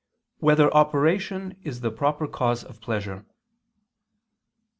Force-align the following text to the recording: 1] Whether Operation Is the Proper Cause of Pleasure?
1] 0.39 0.47
Whether 0.47 0.73
Operation 0.73 1.55
Is 1.61 1.81
the 1.81 1.91
Proper 1.91 2.25
Cause 2.27 2.63
of 2.63 2.81
Pleasure? 2.81 3.23